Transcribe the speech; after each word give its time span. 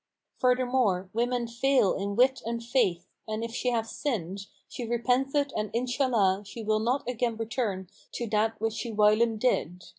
Furthermore, 0.39 1.11
women 1.13 1.45
fail 1.47 1.93
in 1.93 2.15
wit 2.15 2.41
and 2.43 2.63
Faith,[FN#467] 2.63 3.31
and 3.35 3.43
if 3.43 3.51
she 3.53 3.69
have 3.69 3.85
sinned, 3.85 4.47
she 4.67 4.83
repenteth 4.83 5.51
and 5.55 5.69
Inshallah 5.75 6.41
she 6.43 6.63
will 6.63 6.79
not 6.79 7.07
again 7.07 7.37
return 7.37 7.87
to 8.13 8.25
that 8.31 8.59
which 8.59 8.73
she 8.73 8.91
whilome 8.91 9.37
did. 9.37 9.83